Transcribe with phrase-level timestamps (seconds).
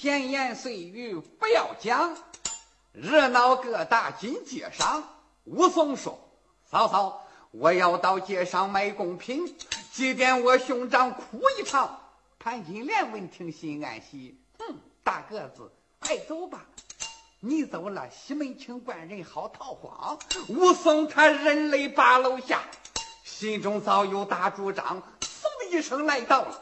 [0.00, 2.16] 闲言碎语不要讲，
[2.92, 5.06] 热闹各大金街上。
[5.44, 6.18] 武松说
[6.70, 9.54] ：“嫂嫂，我要到街上卖贡品，
[9.92, 12.00] 祭奠我兄长哭一场。”
[12.40, 14.74] 潘金莲闻听心安喜，哼，
[15.04, 16.64] 大个子，快走吧。
[17.40, 20.18] 你走了，西门庆官人好逃荒。
[20.48, 22.62] 武松他人泪把楼下，
[23.22, 25.02] 心中早有大主张。
[25.20, 26.58] 嗖的一声来到了，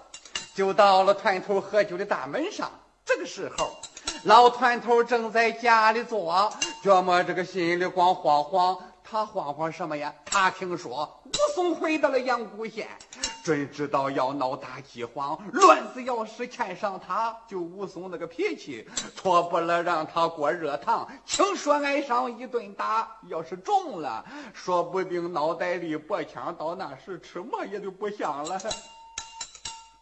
[0.57, 2.69] 就到了团头喝酒的大门上。
[3.09, 3.71] 这个时候，
[4.25, 8.79] 老团头正在家里坐，觉么这个心里光慌慌。
[9.03, 10.13] 他慌慌什么呀？
[10.27, 12.87] 他听说武松回到了阳谷县。
[13.43, 18.87] 准知道要闹大饥荒，乱子要是牵上他，就武松那个脾气，
[19.17, 23.09] 错不了让他过热汤，轻说挨上一顿打。
[23.29, 24.23] 要是中了，
[24.53, 28.61] 说不定脑袋里脖枪，到那时吃馍也就不香了。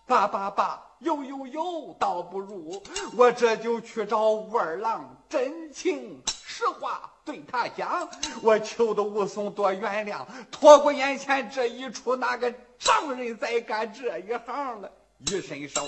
[0.07, 2.81] 爸爸爸，有有有，倒不如
[3.17, 7.11] 我这就去找武二郎真情实话。
[7.25, 8.09] 对他讲，
[8.41, 14.89] 我求的武松多原谅，拖过眼前这一出，哪个丈人再干这一行了？
[15.27, 15.85] 一伸手，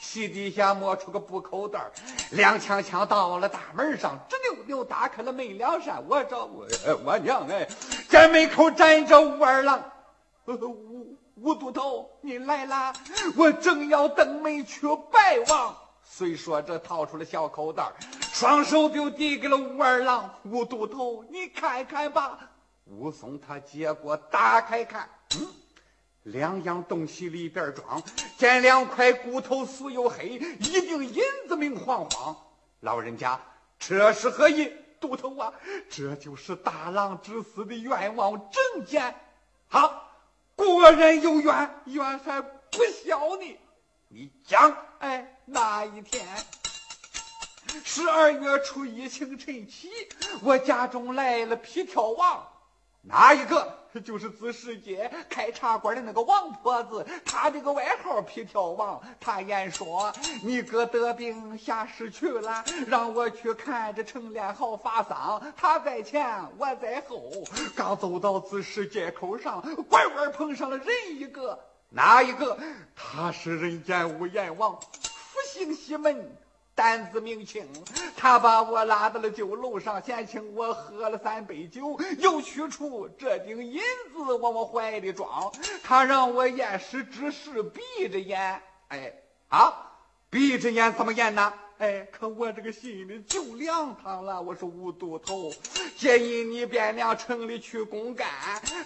[0.00, 1.84] 席底下摸出个布口袋，
[2.32, 6.02] 踉跄跄到了大门上，直溜溜打开了门两扇。
[6.08, 6.66] 我找我
[7.04, 7.68] 我娘哎，
[8.08, 9.78] 在门口站着武二郎，
[11.40, 12.92] 武都头，你来啦！
[13.36, 15.76] 我正要登门去拜望。
[16.02, 17.92] 虽说这掏出了小口袋，
[18.32, 20.34] 双手就递给了武二郎。
[20.44, 22.38] 武都头，你看看吧。
[22.86, 25.46] 武松他接过，打开看，嗯，
[26.24, 28.02] 两样东西里边装，
[28.36, 32.36] 见两块骨头素又黑，一锭银子明晃晃。
[32.80, 33.38] 老人家，
[33.78, 34.72] 这是何意？
[35.00, 35.52] 都头啊，
[35.88, 39.14] 这就是大郎之死的愿望证件。
[39.68, 40.07] 好，
[40.58, 43.58] 果然有冤，冤还不小呢。
[44.08, 46.26] 你讲，哎，那一天
[47.84, 49.88] 十二月初一清晨起，
[50.42, 52.44] 我家中来了皮条王，
[53.02, 53.87] 哪一个？
[54.04, 59.00] 就是子世界开茶馆的那个王婆子，她这个外号皮条王。
[59.20, 60.12] 她言说
[60.42, 65.40] 你哥得病下世去了，让我去看着程连豪发丧。
[65.56, 66.26] 他在前，
[66.58, 67.30] 我在后，
[67.74, 70.86] 刚走到子世界口上，拐弯碰上了人
[71.18, 71.58] 一个。
[71.90, 72.58] 哪一个？
[72.94, 76.36] 他是人间无阎王，福星西门，
[76.78, 77.66] 胆子明清。
[78.16, 83.80] 他把我拉到了酒楼上，先请我喝了三杯酒，又取出这锭银
[84.14, 85.52] 子往我怀里装。
[85.82, 88.62] 他让我验尸之时闭着眼。
[88.86, 89.12] 哎，
[89.48, 89.90] 啊，
[90.30, 91.52] 闭着眼怎么验呢？
[91.78, 94.40] 哎，可我这个心里就凉堂了。
[94.40, 95.52] 我说吴都头，
[95.96, 98.28] 建议你便两城里去公干，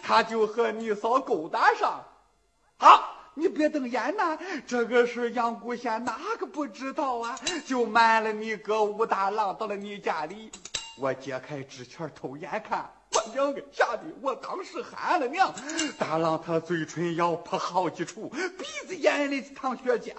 [0.02, 2.02] 他就和你嫂勾搭上。
[2.78, 4.38] 好，你别瞪眼呐！
[4.66, 7.38] 这个事阳谷县，哪个不知道啊？
[7.66, 10.50] 就瞒了你哥武大郎到了你家里，
[10.98, 12.90] 我解开纸钱偷眼看。
[13.14, 15.52] 我娘个，吓得我当时喊了娘。
[15.98, 20.12] 大郎他嘴唇咬破好几处，鼻子眼里淌血浆，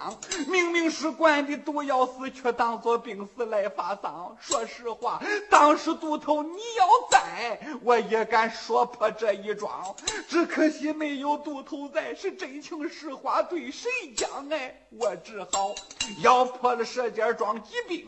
[0.48, 4.36] 明明是灌的毒药死，却当作病死来发丧。
[4.40, 9.94] 说实话，当时都头你要在，我也敢说破这一桩。
[10.28, 14.48] 只可惜没有都头在，是真情实话对谁讲？
[14.50, 15.74] 哎，我只好
[16.22, 18.06] 咬破了舌尖装疾病，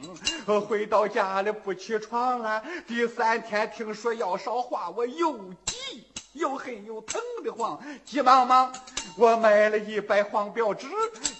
[0.60, 2.62] 回到家里不起床啊。
[2.86, 4.90] 第三天听说要烧化。
[4.90, 8.70] 我又急又恨又疼的慌，急忙忙
[9.16, 10.86] 我买了一百黄表纸，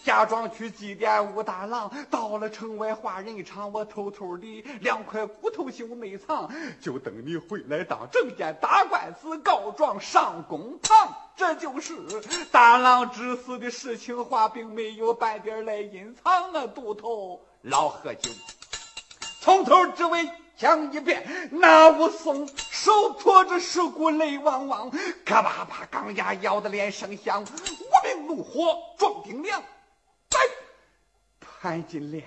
[0.02, 1.92] 假装去祭奠武大郎。
[2.10, 11.14] 到了城外花人场，我偷偷的两块骨头袖没藏，就等你回来当证件，打官司告状上公堂。
[11.36, 11.94] 这就是
[12.50, 16.66] 大郎之死的事情话，并没有半点来隐藏啊！
[16.68, 18.30] 都头老喝酒，
[19.42, 20.26] 从头至尾。
[20.58, 22.48] 讲一遍，那武松
[22.86, 24.88] 手托着石骨，泪汪汪，
[25.24, 29.60] 嘎巴巴钢牙咬得连声响，无名怒火撞顶梁。
[29.60, 30.38] 哎，
[31.40, 32.24] 潘金莲，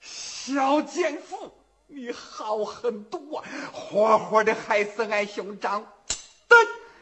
[0.00, 1.52] 小奸妇，
[1.86, 3.44] 你好狠毒啊！
[3.74, 5.86] 活活的害死俺兄长。
[6.48, 6.58] 对，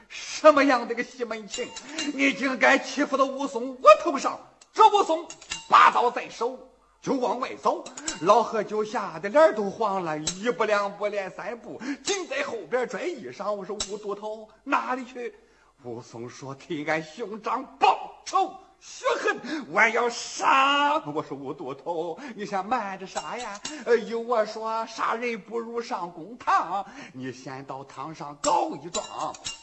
[0.08, 1.70] 什么样的个西门庆，
[2.14, 4.40] 你竟敢欺负到武松我头上？
[4.75, 5.28] 这武松
[5.69, 6.58] 拔刀在手。
[7.02, 7.84] 就往外走，
[8.20, 13.52] 老何就吓得脸都黄了，一步两步连三步，紧在后边拽衣裳。
[13.52, 15.34] 我说吴都头哪里去？
[15.82, 18.54] 武松说替俺兄长报仇。
[18.84, 21.00] 血恨，我要杀！
[21.14, 23.61] 我说吴都头，你先瞒着杀呀！
[23.87, 29.05] 呃，有我说杀人不如上公堂，你先到堂上告一状，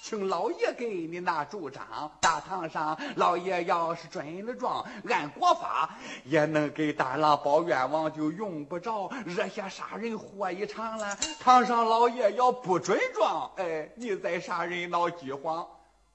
[0.01, 1.83] 请老爷给你拿主张。
[2.21, 11.13] 大堂上老爷要是准了状，按国法也能给大郎报冤枉，就用不着惹下杀人祸一场了。
[11.41, 15.67] 堂上老爷要不准状，哎，你再杀人闹饥荒。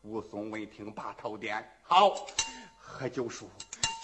[0.05, 2.15] 武松闻听，把头点好。
[2.97, 3.51] 何九叔，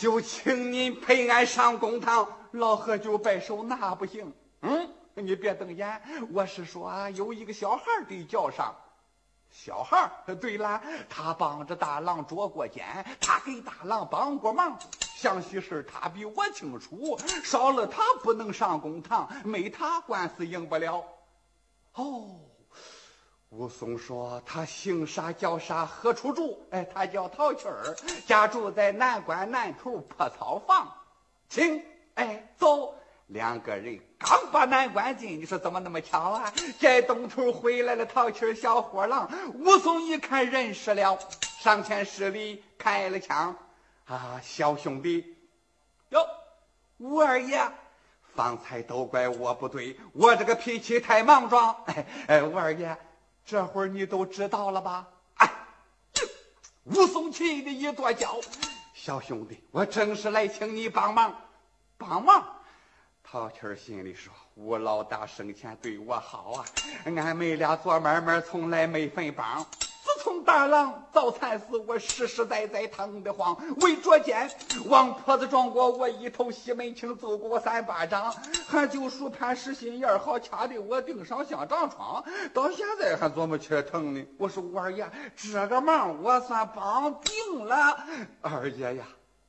[0.00, 2.26] 就请您陪俺上公堂。
[2.50, 4.34] 老何就摆手，那不行。
[4.62, 6.02] 嗯，你别瞪眼，
[6.32, 8.74] 我是说有一个小孩得叫上。
[9.48, 10.10] 小孩
[10.40, 14.76] 对了，他帮着大郎捉过奸，他给大郎帮过忙，
[15.14, 17.16] 详细事他比我清楚。
[17.44, 21.04] 少了他不能上公堂，没他官司赢不了。
[21.94, 22.40] 哦。
[23.50, 25.84] 武松说：“他姓啥叫啥？
[25.84, 26.64] 何处住？
[26.70, 30.88] 哎，他叫陶七儿，家住在南关南头破草房。
[31.48, 31.82] 请，
[32.14, 32.94] 哎，走。
[33.26, 36.52] 两个人刚把南关进，你说怎么那么巧啊？
[36.78, 39.28] 在东头回来了陶七儿小货郎。
[39.54, 41.18] 武松一看认识了，
[41.58, 43.56] 上前施礼，开了枪。
[44.04, 45.36] 啊，小兄弟，
[46.10, 46.24] 哟，
[46.98, 47.60] 武二爷，
[48.32, 51.74] 方才都怪我不对，我这个脾气太莽撞。
[51.86, 52.96] 哎哎，武二爷。”
[53.44, 55.08] 这会儿你都知道了吧？
[55.36, 55.50] 哎，
[56.84, 58.40] 武松气的一跺脚，
[58.94, 61.34] 小兄弟，我正是来请你帮忙，
[61.98, 62.56] 帮忙。
[63.22, 66.64] 陶谦心里说：“吴老大生前对我好啊，
[67.04, 69.64] 俺们俩做买卖从来没分帮。”
[70.50, 73.56] 二郎早惨死，我实实在在疼得慌。
[73.82, 74.50] 为捉奸，
[74.86, 78.34] 王婆子撞过我一头，西门庆揍过我三巴掌。
[78.66, 84.26] 还就数潘石心眼好，掐得我顶上像长疮，到现在还琢磨起来疼呢。
[84.38, 88.04] 我说五二爷，这个忙我算帮定了。
[88.40, 89.04] 二爷呀，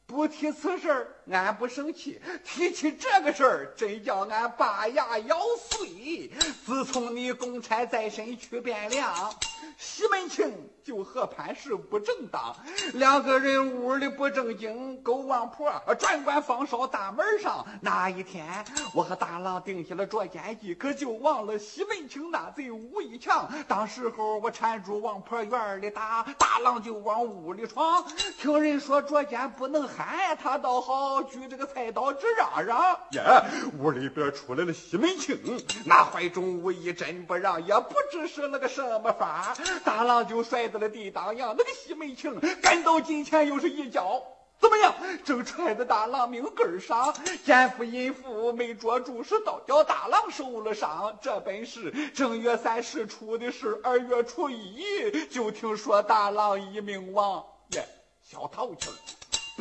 [0.05, 6.31] 不提此事，俺不生气；提起这个事儿，真叫俺拔牙咬碎。
[6.63, 9.33] 自从你公差在身去汴梁。
[9.77, 12.53] 西门庆就和潘氏不正当，
[12.95, 17.65] 两个人屋里不正经，勾王婆专管放哨大门上。
[17.79, 18.45] 那一天，
[18.93, 23.49] 我和大郎定下了捉奸计，可就忘了西门庆那贼武艺强。
[23.69, 28.03] 当时候我缠住王婆院里打，大郎就往屋里闯。
[28.37, 32.77] 听人说捉奸不能喊，他倒好举这个菜刀直嚷嚷。
[33.11, 33.45] 呀，
[33.79, 35.39] 屋里边出来了西门庆，
[35.85, 39.55] 那怀中武艺真不让，也不知是那个什么法。
[39.85, 44.23] 大郎就摔在那地当阳，那个西门庆赶到近前又是一脚，
[44.59, 44.95] 怎么样？
[45.23, 47.13] 正踹在大郎命根上，
[47.45, 51.15] 奸夫淫妇没捉住，是倒叫大郎受了伤。
[51.21, 54.83] 这本是正月三十出的事，二月初一
[55.29, 57.45] 就听说大郎已命亡。
[57.73, 57.87] 耶，
[58.23, 58.89] 小淘气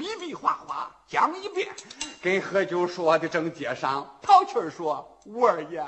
[0.01, 1.69] 比比划划讲一遍，
[2.23, 4.19] 跟何九说的正接上。
[4.23, 5.87] 淘气说：“五二爷。”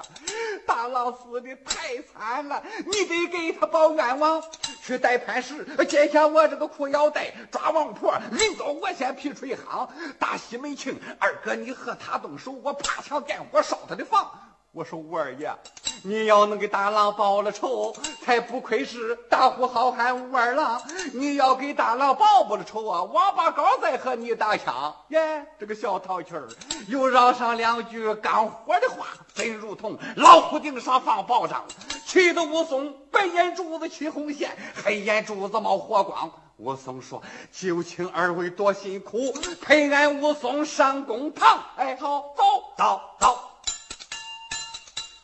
[0.69, 4.43] 大郎死的太惨了，你得给他报冤枉。
[4.83, 9.89] 去带潘石，解下我这个裤腰带，抓王婆，领到我先劈出一行。
[10.19, 14.31] 大西门庆，二哥你和他动手，我爬墙点火烧他的房。
[14.75, 15.55] 我说吴二爷，
[16.03, 20.81] 你要能给大郎报了仇，才不愧是大呼好汉武二郎。
[21.13, 24.97] 你要给大郎报不了仇啊，王八羔再和你打枪。
[25.09, 26.49] 耶，这个小淘气儿
[26.89, 31.67] 又嚷上两句干活的话，真如同老虎顶上放炮仗，
[32.07, 36.33] 气得武松白眼珠子起红线，黑眼珠子冒火光。
[36.57, 39.19] 武松说：“就请二位多辛苦，
[39.61, 42.45] 陪俺武松上公堂。”哎，好，走，
[42.79, 43.52] 走，走。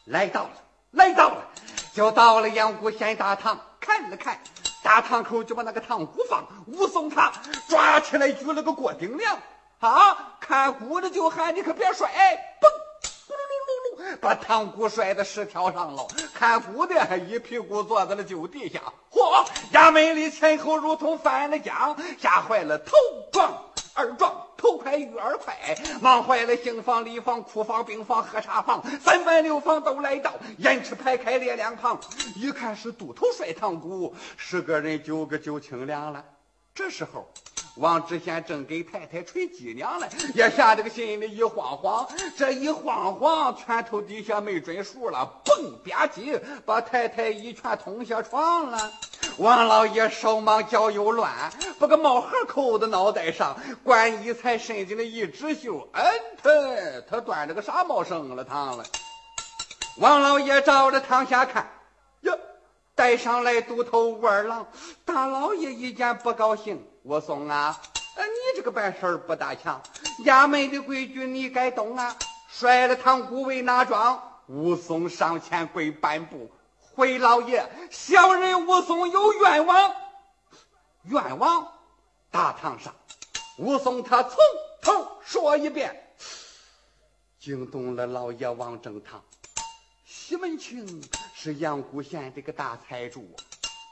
[0.08, 0.50] 来到了，
[0.92, 1.44] 来到了，
[1.92, 4.40] 就到了阳谷县大堂，看了看
[4.82, 6.46] 大堂口，就把那个堂鼓放。
[6.66, 7.30] 武松他
[7.68, 9.38] 抓起来举了个过顶梁，
[9.80, 12.66] 啊，看鼓的就喊你可别摔，嘣，
[13.28, 16.06] 咕噜噜噜噜，把堂鼓摔到石条上了。
[16.32, 18.80] 看鼓的还一屁股坐在了酒地下，
[19.12, 22.92] 嚯，衙门里前后如同翻了浆，吓坏了头
[23.30, 23.52] 撞
[23.92, 24.47] 二撞。
[24.58, 25.56] 头快玉二快，
[26.02, 31.98] 忙坏了新房、礼房、库房、病房、喝茶房，三班六房都来到，延迟排开列两旁。
[32.34, 36.24] 一看是都头摔堂鼓，十个人九个就清凉了。
[36.74, 37.28] 这时候，
[37.76, 42.08] 王知县正给太太捶脊梁呢，也吓得个心里一慌慌。
[42.36, 48.92] 这一慌慌，拳头底下没准数了，嘣吧唧，把太太一拳捅下床了。
[49.36, 56.04] 王老爷手忙脚又乱，把个帽盒扣在脑袋上，关衣才伸进来一只袖，嗯，
[56.42, 56.50] 他
[57.08, 58.84] 他端着个啥帽生了堂了。
[59.98, 61.70] 王老爷照着堂下看，
[62.22, 62.36] 哟，
[62.96, 64.66] 带上来都头武二郎。
[65.04, 67.80] 大老爷一见不高兴，武松啊，
[68.16, 69.80] 呃，你这个办事不大强，
[70.24, 72.16] 衙门的规矩你该懂啊。
[72.50, 74.20] 摔了堂姑为哪桩？
[74.46, 76.50] 武松上前跪半步，
[76.98, 79.94] 回老爷，小人武松有冤枉。
[81.04, 81.64] 冤枉！
[82.28, 82.92] 大堂上，
[83.58, 84.36] 武松他从
[84.82, 86.12] 头说一遍，
[87.38, 89.22] 惊动了老爷王正堂。
[90.04, 91.00] 西门庆
[91.36, 93.30] 是阳谷县这个大财主，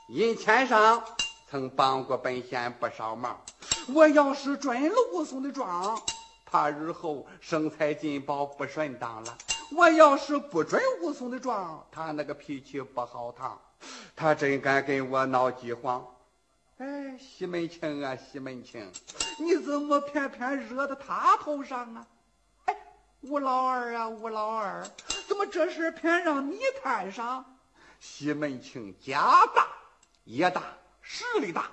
[0.08, 1.00] 银钱上
[1.48, 3.40] 曾帮过本县不少忙。
[3.94, 5.96] 我要是准了武松的状，
[6.44, 9.38] 怕日后生财进宝不顺当了；
[9.72, 13.60] 我要是不准武松的状，他那个脾气不好趟，
[14.14, 16.06] 他真敢跟我闹饥荒。
[16.78, 18.90] 哎，西门庆啊，西门庆，
[19.40, 22.06] 你怎么偏偏惹到他头上啊？
[22.66, 22.76] 哎，
[23.22, 24.86] 吴老二啊，吴老二，
[25.26, 27.44] 怎么这事偏让你摊上？
[27.98, 29.66] 西门庆家大
[30.24, 30.62] 业大，
[31.00, 31.68] 势力大，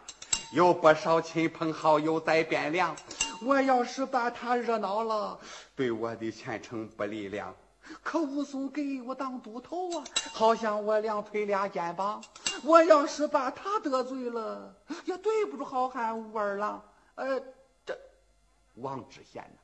[0.54, 2.96] 有不少亲朋好友在汴梁。
[3.42, 5.38] 我要是把他惹恼了，
[5.76, 7.54] 对我的前程不利了。
[8.02, 12.24] 可武松给我当都头啊，好像我两腿俩肩膀。
[12.64, 14.76] 我要是把他得罪了，
[15.06, 16.84] 也对不住好汉武二郎。
[17.16, 17.40] 呃，
[17.86, 17.98] 这
[18.76, 19.60] 王知县呢？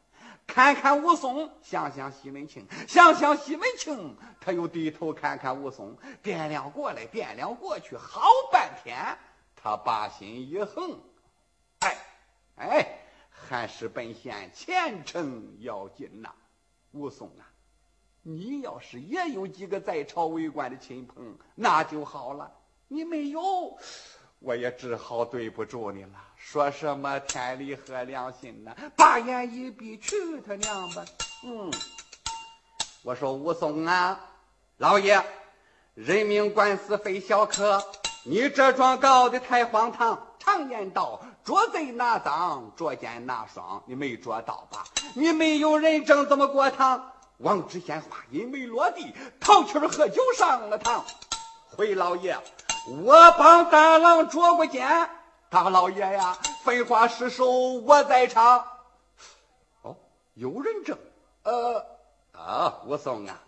[0.45, 8.21] 看看武松，想想西门庆，想想西门庆，他又低头看看武松，掂量过来，掂量过去，好
[8.51, 9.17] 半天，
[9.55, 10.99] 他把心一横，
[11.79, 11.97] 哎
[12.57, 12.99] 哎，
[13.29, 16.29] 还是本县前程要紧呐，
[16.91, 17.48] 武松啊！
[18.21, 22.51] 你要是也有几个在朝为官的亲朋，那就好了。
[22.87, 23.41] 你没有，
[24.39, 26.11] 我也只好对不住你了。
[26.35, 28.75] 说什么天理和良心呢？
[28.95, 31.05] 把眼一闭，去他娘吧！
[31.45, 31.71] 嗯，
[33.03, 34.19] 我说武松啊，
[34.77, 35.21] 老爷，
[35.95, 37.83] 人命官司非小可，
[38.25, 40.27] 你这桩告的太荒唐。
[40.39, 44.83] 常言道，捉贼拿赃，捉奸拿双，你没捉到吧？
[45.13, 47.11] 你没有人证，怎么过堂？
[47.39, 51.05] 王知县话音没落地，淘气喝酒上了堂。
[51.69, 52.37] 回老爷，
[53.01, 55.09] 我帮大郎捉过奸。
[55.49, 58.65] 大老爷呀，废话实说，我在场。
[59.83, 59.95] 哦，
[60.33, 60.97] 有人证？
[61.43, 61.85] 呃，
[62.33, 63.39] 啊，武松啊，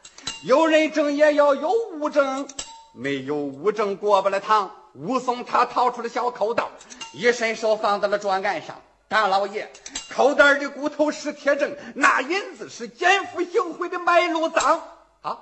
[0.45, 1.69] 有人证也要有
[1.99, 2.47] 物证，
[2.93, 4.71] 没有物证过不了堂。
[4.93, 6.65] 武松他掏出了小口袋，
[7.13, 8.81] 一伸手放在了桌案上。
[9.09, 9.69] 大老爷。
[10.13, 14.81] 口袋的骨头是铁证，那银子是奸夫行贿的买路赃
[15.21, 15.39] 啊，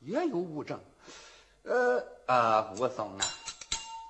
[0.00, 0.80] 也有物证。
[1.62, 3.24] 呃啊，武松啊，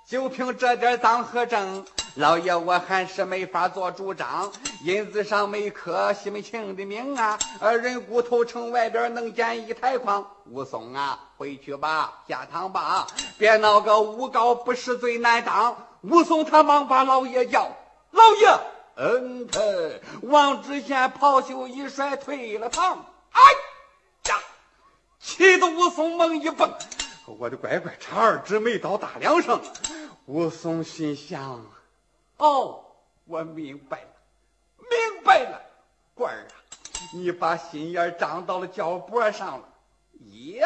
[0.09, 4.51] 就凭这点赃和证，老爷我还是没法做主张。
[4.83, 10.25] 银子上没刻西门庆的名啊，呃，人骨头城外边能捡一台筐。
[10.45, 15.77] 武松啊，回去吧，下堂吧，别闹个诬告不实罪难当。
[16.01, 17.69] 武松他忙把老爷叫，
[18.11, 18.74] 老爷。
[18.95, 19.59] 嗯，他
[20.23, 23.05] 王知县袍袖一甩，退了堂。
[23.31, 23.41] 哎
[24.29, 24.39] 呀，
[25.19, 26.73] 气得武松猛一蹦，
[27.25, 29.61] 我的乖乖，差二指没到大梁上。
[30.25, 31.65] 武松心想：
[32.37, 32.85] 哦，
[33.25, 34.07] 我明白了，
[34.77, 35.61] 明白了，
[36.13, 36.55] 官儿啊，
[37.13, 39.67] 你把心眼长到了脚脖上了，
[40.31, 40.65] 也。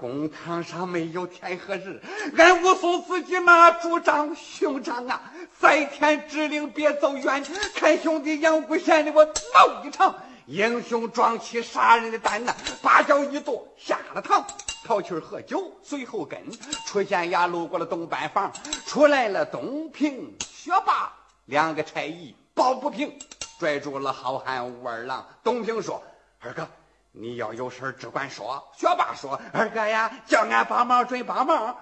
[0.00, 2.00] 公堂上没有天和日，
[2.38, 5.20] 俺武松自己拿主张，兄长啊，
[5.58, 10.14] 在天之灵别走远，看兄弟杨谷县的我闹一场，
[10.46, 14.42] 英雄壮起杀人的胆呐，八脚一跺下了堂，
[14.86, 16.40] 淘气喝酒，随后跟
[16.86, 18.50] 出县衙，路过了东板房，
[18.86, 21.12] 出来了东平、学霸
[21.44, 23.12] 两个差役，抱不平，
[23.58, 25.26] 拽住了好汉武二郎。
[25.44, 26.02] 东平说
[26.40, 26.66] ：“二哥。”
[27.12, 28.72] 你要有事只管说。
[28.76, 31.76] 学霸说：“二哥呀，叫俺帮忙准帮忙。”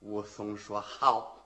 [0.00, 1.36] 武松说：“好，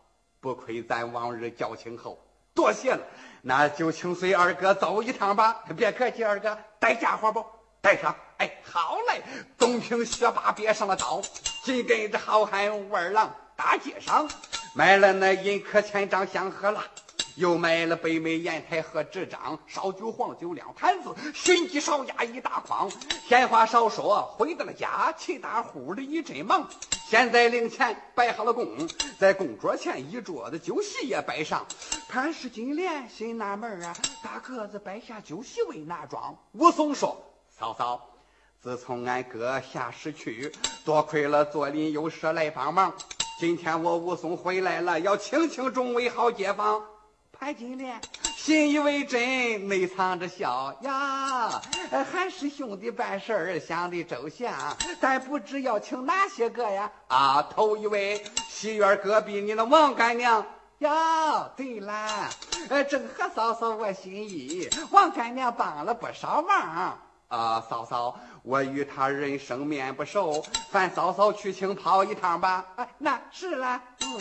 [0.41, 2.19] 不亏咱往日交情厚，
[2.55, 3.01] 多谢了。
[3.43, 5.63] 那就请随二哥走一趟吧。
[5.77, 7.45] 别客气，二哥带家伙不？
[7.81, 8.15] 带上。
[8.39, 9.23] 哎，好嘞。
[9.59, 11.21] 东平学霸别上了刀，
[11.63, 14.29] 紧跟着好汉武二郎大街上
[14.75, 16.83] 买了那银客千张香荷蜡。
[17.37, 22.91] 又买了北美砚台和纸张，烧酒黄酒两坛子，熏鸡烧鸭一大筐。
[23.29, 26.67] 闲话少说，回到了家，齐大户的一阵忙。
[27.07, 28.67] 现在零钱摆好了供，
[29.19, 31.67] 在供桌前一桌子酒席也摆上。
[32.09, 36.39] 潘氏金莲心纳闷啊，大个子摆下酒席为哪桩？
[36.53, 37.23] 武松说
[37.55, 38.01] ：“嫂嫂，
[38.63, 40.51] 自从俺哥下世去，
[40.87, 42.95] 多亏了左邻右舍来帮忙。
[43.39, 46.83] 今天我武松回来了，要请请众位好街坊。”
[47.39, 48.01] 潘金莲
[48.35, 51.61] 信以为真，内藏着笑呀。
[52.11, 56.91] 还是兄弟办事儿想的周详，但不知要请哪些个呀？
[57.09, 60.45] 啊，头一位西院隔壁你那王干娘，
[60.79, 62.29] 呀，对了，
[62.71, 66.99] 呃，正合嫂嫂我心意，王干娘帮了不少忙。
[67.29, 72.65] 啊，嫂嫂，我与他人生面不熟，烦嫂嫂去请跑一趟吧。
[72.77, 74.21] 啊，那是了，嗯。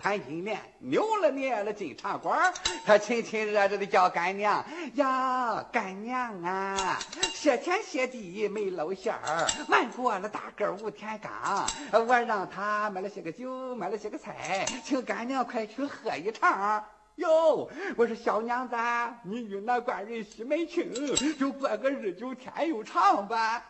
[0.00, 2.54] 潘金莲扭了捏了进茶馆，
[2.86, 4.64] 他亲亲热热的叫干娘
[4.94, 6.96] 呀，干娘啊，
[7.34, 11.68] 谢天谢地没露馅儿，瞒过了大个吴天刚，
[12.06, 16.84] 我让他买了些个酒，买了些个菜，请干娘快去喝一场。
[17.16, 18.76] 哟，我说小娘子，
[19.24, 20.92] 你与那官人西门庆
[21.36, 23.64] 就过个日久天又长吧。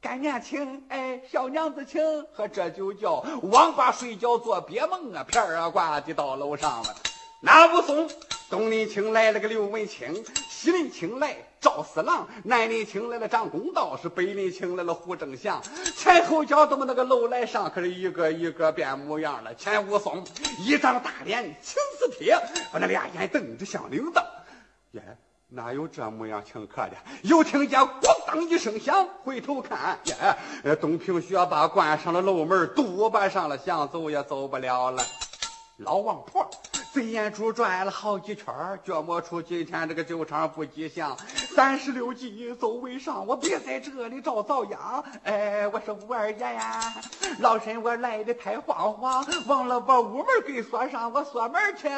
[0.00, 2.00] 干娘请，哎，小娘子请，
[2.32, 5.24] 和这就叫王八睡觉做鳖梦啊！
[5.24, 6.94] 片儿啊挂的到楼上了。
[7.40, 8.08] 那武松，
[8.48, 15.60] 东林请来了个刘文清，西林请来赵四郎，南林请来了张公道，是北林请来了胡正祥。
[15.96, 19.54] 前后脚都么那个楼来上，可是一个一个变模样了。
[19.56, 20.24] 前武松
[20.60, 22.38] 一张大脸青似铁，
[22.72, 24.22] 把那俩眼瞪着像铃铛，
[24.92, 25.02] 耶。
[25.56, 26.92] 哪有这模样请客的？
[27.22, 30.36] 又听见咣当一声响，回头看，呀！
[30.78, 35.02] 东平学霸关上了楼门，堵巴上了，想走也走不了了。
[35.78, 36.46] 老王婆
[36.92, 41.16] 飞眼珠转了好几圈，觉摸出今天这个酒场不吉祥。
[41.54, 45.02] 三十六计，走为上，我别在这里找遭殃。
[45.24, 46.82] 哎，我说五二爷呀，
[47.38, 51.88] 老身我来的太慌慌，忘了把屋门给锁上，我锁门去。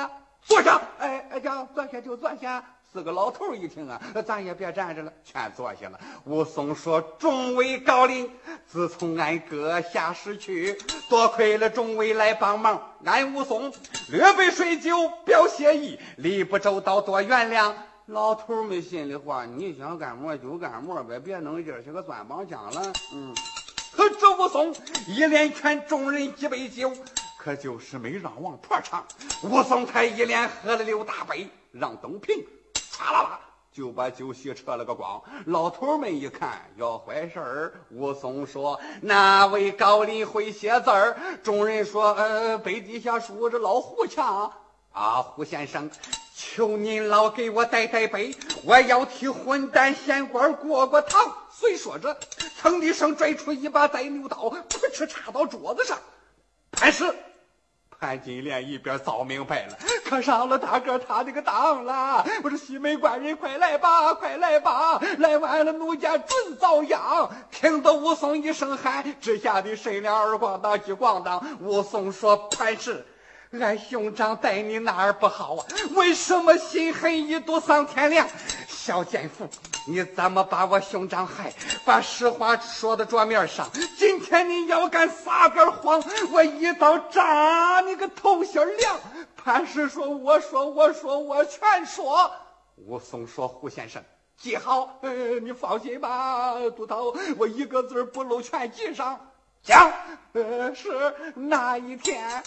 [0.45, 2.65] 坐下，哎哎，叫坐下就坐下。
[2.90, 6.00] 四个老头一听啊，咱也别站着了，全坐下了。
[6.25, 8.30] 武松说：“众位高邻，
[8.66, 10.75] 自从俺哥下世去，
[11.11, 13.71] 多亏了众位来帮忙，俺武松
[14.11, 17.75] 略备水酒表谢意，礼不周到多原谅。”
[18.07, 23.35] 老头们心里话：“你想干么就干么呗，别弄今儿些个钻帮腔了。”嗯，
[23.92, 24.75] 可这武松
[25.07, 26.90] 一连劝众人几杯酒，
[27.38, 29.04] 可就是没让王婆尝。
[29.42, 32.42] 武松才一连喝了六大杯，让东平。
[32.99, 33.40] 啪啦啦，
[33.73, 35.23] 就把酒席撤了个光。
[35.47, 44.52] 老头们一看要坏事儿，武松说：“哪位高邻会写字儿？”众人说：“呃，杯底下竖着老胡强
[44.93, 45.88] 啊，胡先生，
[46.35, 52.18] 求您老给我带带杯，我要替混蛋县官过过堂。”虽说着，
[52.61, 55.96] 噌的一声拽出一把宰牛刀，噗嗤插到桌子上，
[56.73, 57.05] 潘石。
[58.01, 62.25] 潘金莲一边早明白了，可上了大哥他这个当了。
[62.45, 65.01] 我说西门官人，快来吧，快来吧！
[65.19, 67.29] 来晚了，奴家准遭殃。
[67.51, 71.45] 听得武松一声喊，之下的身两耳光当激咣当。
[71.61, 73.05] 武松说：“潘氏，
[73.59, 75.67] 俺兄长待你哪儿不好啊？
[75.97, 78.29] 为什么心狠一毒丧天良？
[78.69, 79.49] 小奸妇！”
[79.88, 81.51] 你怎么把我兄长害？
[81.83, 83.66] 把实话说到桌面上。
[83.96, 89.01] 今天你要敢撒个谎，我一刀扎你个头心凉。
[89.35, 92.31] 潘氏说：“我说，我说，我全说。”
[92.77, 94.03] 武松说：“胡先生，
[94.37, 94.98] 记好。
[95.01, 99.18] 呃，你放心吧，督头，我一个字不漏，全记上。
[99.62, 99.90] 讲，
[100.35, 102.42] 呃，是那一天。”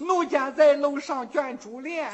[0.00, 2.08] 奴家在楼上卷珠帘，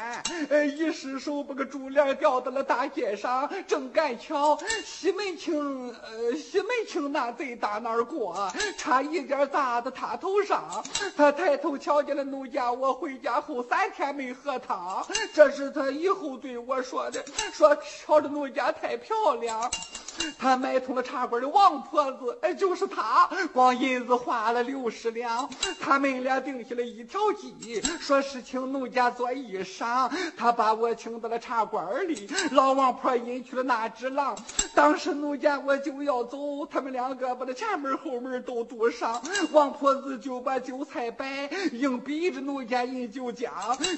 [0.49, 3.47] 呃，一失手把个珠帘掉到了大街上。
[3.67, 10.83] 正赶巧，西门庆，呃，西门庆那贼打那儿过，差一点砸到他头上。
[11.15, 15.05] 他抬头瞧见了奴家，我回家后三天没喝汤。
[15.31, 19.71] 这是他以后对我说的，说瞧着奴家太漂亮。
[20.37, 25.49] 他买通了茶馆的王婆子，哎，就是他，光银子花了六十两。
[25.79, 30.09] 他们俩定下了一条计，说是请奴家做衣裳。
[30.37, 34.37] 他把我请到了茶馆里，老王婆引去了那只狼。
[34.73, 39.21] 当时奴家我就要走，他们两个把那前门后门都堵上。
[39.51, 43.49] 王婆子就把酒菜摆，硬逼着奴家饮酒浆。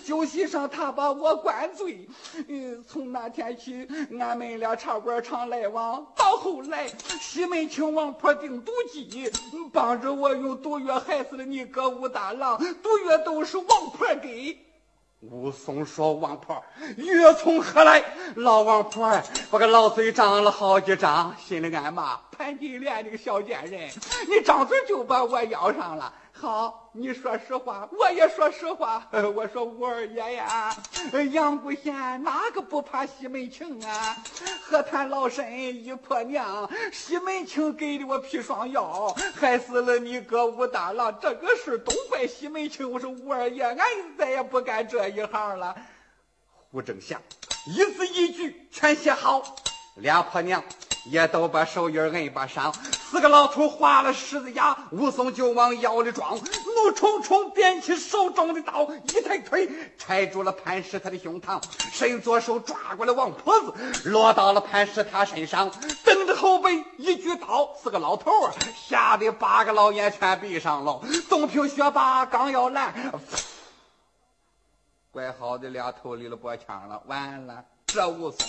[0.06, 2.08] 酒席上他把我灌醉。
[2.48, 3.88] 嗯，从那天起，
[4.20, 6.07] 俺们俩茶馆常来往。
[6.16, 6.88] 到后来，
[7.20, 9.32] 西门庆王婆定毒计，
[9.72, 14.58] 帮着我用毒药害死了你哥武大郎，毒药都是王婆给。
[15.22, 16.64] 武松说：“王婆，
[17.22, 18.04] 药从何来？”
[18.38, 23.90] 老王婆把个老嘴张了好几张，心里暗骂：潘金莲这个小贱人，
[24.30, 26.14] 你张嘴就把我咬上了。
[26.40, 29.08] 好，你说实话，我也说实话。
[29.36, 30.76] 我说五二爷呀，
[31.32, 34.16] 阳谷县哪个不怕西门庆啊？
[34.62, 41.18] 何谈老身一婆娘，西门庆给的我砒霜药，害死了你哥武大郎。
[41.20, 42.90] 这个事都怪西门庆。
[42.90, 43.78] 我说五二爷，俺
[44.16, 45.76] 再也不干这一行了。
[46.70, 47.20] 胡正祥
[47.66, 49.56] 一字一句全写好，
[49.96, 50.64] 俩婆娘
[51.10, 52.72] 也都把手印摁把上。
[53.10, 63.74] 四个老头划了狮子牙，武松就往腰里装，怒冲冲点起手中的刀，一抬腿踩住了潘石他的胸膛，伸左手抓过来王婆子，
[64.10, 65.72] 落到了潘石他身上，
[66.04, 71.02] 蹬着后背一举刀，四个老头啊，吓得八个老眼全闭上了。
[71.30, 72.94] 东平学霸刚要来，
[75.12, 78.48] 怪好的俩头离了脖腔了，完了，这武松。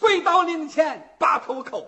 [0.00, 1.84] 跪到灵前把头叩，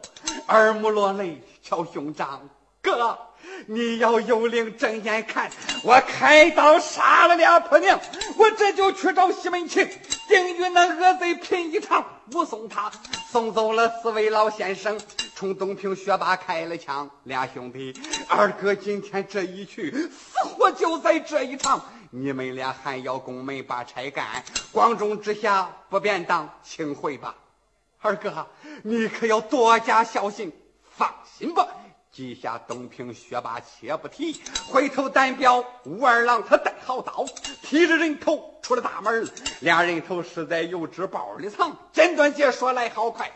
[0.48, 2.38] 耳目落泪敲胸膛。
[2.82, 3.18] 哥，
[3.66, 5.50] 你要有灵睁眼看，
[5.82, 7.98] 我开刀杀了俩婆娘，
[8.36, 9.88] 我这就去找西门庆，
[10.28, 12.04] 定与那恶贼拼一场。
[12.34, 12.90] 武松他
[13.30, 15.00] 送走了四位老先生，
[15.34, 17.08] 冲东平学霸开了枪。
[17.24, 17.94] 俩兄弟，
[18.28, 21.80] 二哥今天这一去，死活就在这一场。
[22.10, 27.34] 你们俩还要宫门把差干，光中之下不便当，请回吧。
[28.04, 28.48] 二哥，
[28.82, 30.52] 你可要多加小心。
[30.90, 31.68] 放心吧，
[32.10, 34.40] 记下东平学霸，且不提。
[34.68, 37.24] 回头单表武二郎，他带好刀，
[37.62, 39.28] 提着人头出了大门。
[39.60, 41.76] 俩人头是在油纸包里藏。
[41.92, 43.30] 简短解说来好快，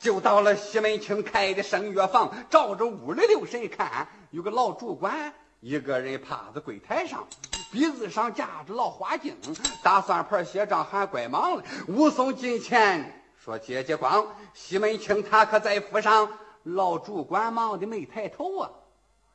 [0.00, 2.32] 就到了西门庆开的声乐房。
[2.50, 7.28] 照着屋里留神看，有个老主管，一个人趴在柜台上，
[7.70, 9.36] 鼻子上架着老花镜，
[9.84, 11.62] 大算盘写账还怪忙了。
[11.86, 13.16] 武松近前。
[13.42, 16.30] 说姐姐光，西门庆他可在府上，
[16.62, 18.70] 老主管忙的没抬头啊，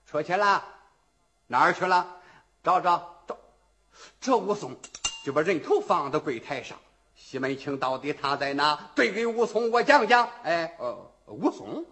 [0.06, 0.64] 出去了，
[1.48, 2.06] 哪儿去了？
[2.64, 3.36] 找找找，
[4.22, 4.76] 这武松
[5.26, 6.78] 就把人头放到柜台上。
[7.16, 8.92] 西门庆到底他在哪？
[8.94, 10.30] 对给武松我讲讲。
[10.44, 11.84] 哎，呃，武松，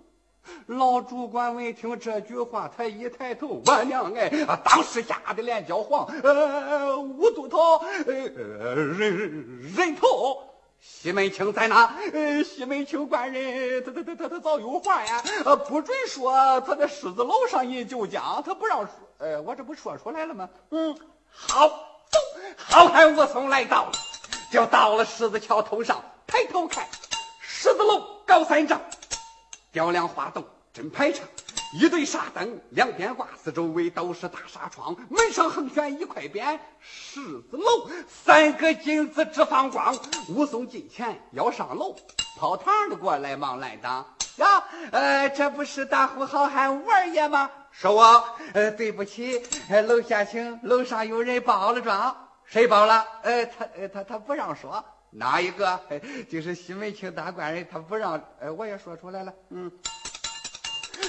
[0.67, 4.29] 老主管闻听这句话，他一抬头，我娘哎，
[4.63, 6.05] 当时吓得脸焦黄。
[6.21, 10.52] 呃，武都头，呃，人人头。
[10.85, 11.95] 西门庆在哪？
[12.11, 18.89] 呃，西门庆官人，他他他他他早有话呀，呃，不准说他在狮子楼上饮酒浆，他不让说。
[19.19, 20.49] 呃，我这不说出来了吗？
[20.71, 20.93] 嗯，
[21.31, 22.19] 好，走，
[22.57, 23.91] 好汉武松来到了，
[24.51, 26.85] 就到了狮子桥头上，抬头看，
[27.39, 28.81] 狮子楼高三丈，
[29.71, 30.43] 雕梁画栋，
[30.73, 31.25] 真排场。
[31.75, 39.95] 一对纱灯，两边挂，四周围都是大纱窗，门上横悬一块匾“狮子楼”，三个金字直放光。
[40.29, 41.95] 武松进前要上楼，
[42.37, 44.05] 跑堂的过来忙拦挡
[44.37, 49.41] ：“呀，呃，这不是大呼好汉武二爷吗？”说我，呃，对不起，
[49.87, 52.15] 楼下请，楼上有人报了状。
[52.45, 53.03] 谁报了？
[53.23, 54.83] 呃，他，呃他，他不让说。
[55.09, 55.79] 哪一个？
[56.29, 58.23] 就是西门庆大官人，他不让。
[58.39, 59.33] 呃，我也说出来了。
[59.49, 59.71] 嗯。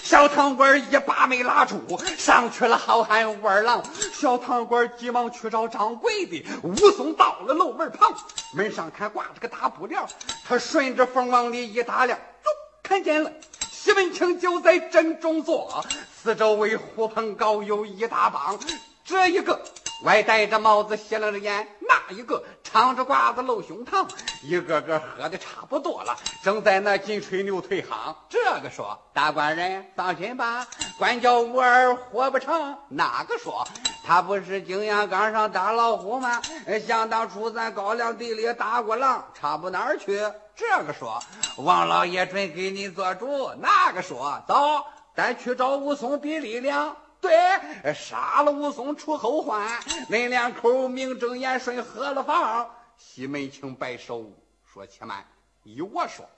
[0.02, 1.80] 小堂官一把没拉住，
[2.16, 3.82] 上去了好汉武二郎。
[4.12, 6.44] 小堂官急忙去找掌柜的。
[6.62, 8.14] 武松到了楼门旁，
[8.52, 10.00] 门上看挂着个大布帘，
[10.46, 12.50] 他顺着缝往里一打量，哟，
[12.82, 13.32] 看见了
[13.70, 15.84] 西门庆就在正中坐，
[16.22, 18.58] 四周围狐朋狗友一大帮，
[19.04, 19.60] 这一个。
[20.02, 24.06] 外戴着帽子，斜楞着眼，那一个长着褂子露胸膛，
[24.42, 28.14] 一个个喝的差不多了，正在那紧吹牛腿行。
[28.28, 30.66] 这个说：“大官人放心吧，
[30.98, 33.66] 官叫武二活不成。”那个说
[34.04, 36.42] ：“他不是景阳冈上打老虎吗？
[36.86, 40.20] 想当初咱高粱地里打过狼，差不哪儿去。”
[40.54, 41.18] 这个说
[41.56, 44.84] ：“王老爷准给你做主。”那个说：“走，
[45.16, 49.66] 咱去找武松比力量。”对，杀了武松除后患，
[50.10, 52.70] 恁两口名正言顺合了房。
[52.98, 54.30] 西门庆摆手
[54.70, 55.24] 说：“且慢，
[55.62, 56.28] 依我说，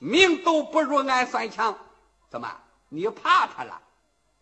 [0.00, 1.72] 命都不如俺算强。
[2.28, 2.50] 怎么，
[2.88, 3.80] 你怕他了？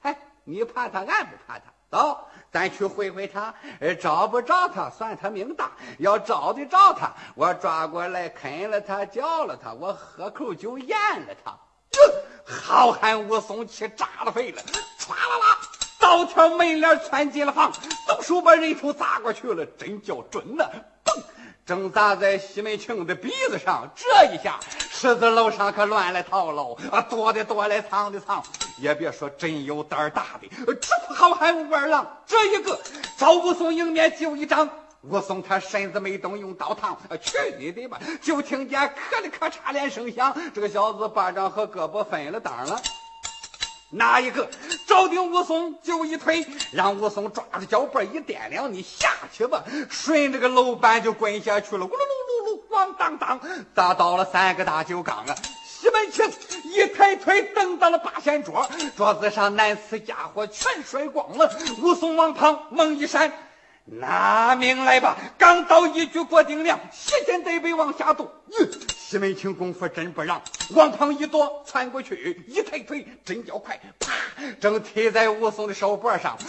[0.00, 1.64] 哎，你怕他，俺不怕他。
[1.90, 3.54] 走，咱去会会他。
[4.00, 5.66] 找不着他，算他命大；
[5.98, 11.54] 要找得着他，我抓过来啃了他，嚼了他，我喝口酒咽了他。
[12.44, 14.62] 好汉武松气炸了肺了，
[16.12, 17.72] 刀条门帘窜进了房，
[18.06, 20.68] 动手把人头砸过去了，真叫准呐！
[21.02, 21.22] 嘣，
[21.64, 23.90] 正砸在西门庆的鼻子上。
[23.96, 26.76] 这一下，狮子楼上可乱了套喽！
[26.90, 28.42] 啊，躲的躲来，藏的藏，
[28.78, 32.78] 也别说真有胆儿大的，这好汉武二郎，这一个
[33.16, 34.68] 找武松迎面就一掌。
[35.00, 37.98] 武松他身子没动，用刀烫，去你的吧！
[38.20, 42.78] 就听见咔里咔嚓连声响，这个小子巴掌和胳膊分了当了。
[43.94, 44.48] 哪一个
[44.86, 53.38] 找定武松就一推，让武松抓着脚背一掂量，你下去吧，顺着个楼板就滚下去了，咕噜噜噜噜，咣当当，
[53.74, 55.34] 砸倒了三个大酒缸啊！
[55.66, 56.26] 西门庆
[56.64, 61.54] 一抬腿蹬到了八仙桌，桌子上难死家伙全摔光了。
[61.82, 63.30] 武松往旁猛一闪，
[63.84, 65.18] 拿命来吧！
[65.36, 68.30] 刚到一句过顶梁，斜肩得背往下动，
[69.12, 74.10] 西门庆功夫真不让，往旁一躲，窜过去，一抬腿，真叫快，啪，
[74.58, 76.34] 正踢在武松的手脖上。
[76.38, 76.46] 嗖，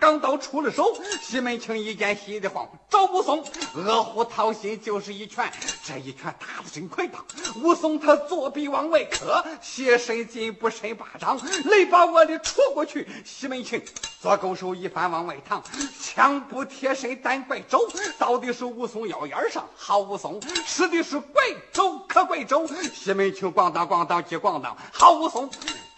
[0.00, 5.52] 钢刀出了手，西门庆一见心的慌，找武松，恶虎掏心就是一拳，
[5.84, 7.22] 这一拳打的真快当。
[7.62, 13.06] 武松他左臂往外磕，斜身进步伸巴掌，雷把我的戳过去。
[13.26, 13.82] 西门庆
[14.22, 15.60] 左勾手一翻往外搪，
[16.00, 17.86] 枪不贴身单怪肘，
[18.18, 19.68] 到底是武松腰眼上。
[19.76, 25.50] 好武松使的是怪肘可怪肘，西门庆咣当咣当击咣当，好武松。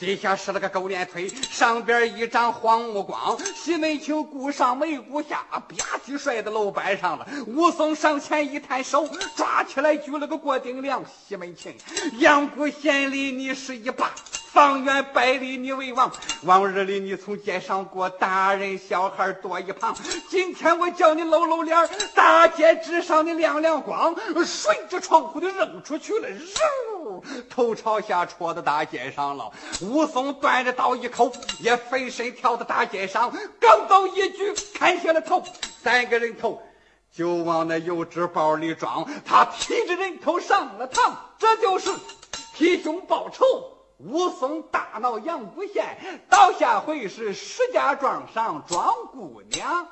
[0.03, 3.39] 底下使了个狗脸腿，上边一张黄木光。
[3.55, 5.63] 西门庆顾上没骨下，吧
[6.05, 7.29] 唧摔在楼板上了。
[7.47, 11.05] 武松上前一探手，抓起来举了个过顶梁。
[11.29, 11.73] 西门庆，
[12.19, 14.11] 阳谷县里你是一霸。
[14.53, 16.13] 方圆百里你为王，
[16.43, 19.97] 往日里你从街上过，大人小孩多一旁。
[20.29, 29.51] 今天我叫你露露脸，大街之上你亮亮光，顺着窗户就扔出去了，嗖，头朝下戳到大街上了。
[29.81, 35.43] 武松端着刀一口，也飞身跳到大街上，钢刀一举砍下了头，
[35.83, 36.61] 三个人头
[37.11, 39.09] 就往那油纸包里装。
[39.25, 41.91] 他提着人头上了堂，这就是
[42.55, 43.47] 替兄报仇。
[44.05, 45.97] 武松大闹阳谷县，
[46.29, 49.87] 到下回是石家庄上庄姑娘。